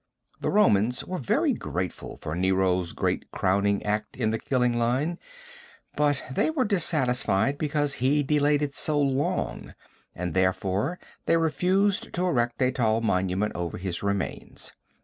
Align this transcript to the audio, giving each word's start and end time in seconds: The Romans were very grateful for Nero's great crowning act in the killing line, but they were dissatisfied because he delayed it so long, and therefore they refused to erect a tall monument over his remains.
The 0.39 0.49
Romans 0.49 1.05
were 1.05 1.19
very 1.19 1.53
grateful 1.53 2.17
for 2.23 2.33
Nero's 2.33 2.91
great 2.91 3.29
crowning 3.29 3.83
act 3.83 4.17
in 4.17 4.31
the 4.31 4.39
killing 4.39 4.79
line, 4.79 5.19
but 5.95 6.23
they 6.31 6.49
were 6.49 6.65
dissatisfied 6.65 7.59
because 7.59 7.93
he 8.01 8.23
delayed 8.23 8.63
it 8.63 8.73
so 8.73 8.99
long, 8.99 9.75
and 10.15 10.33
therefore 10.33 10.97
they 11.27 11.37
refused 11.37 12.13
to 12.15 12.25
erect 12.25 12.59
a 12.63 12.71
tall 12.71 13.01
monument 13.01 13.53
over 13.55 13.77
his 13.77 14.01
remains. 14.01 14.71